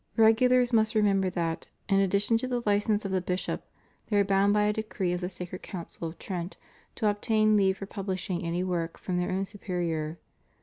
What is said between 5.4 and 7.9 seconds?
Council of Trent to obtain leave for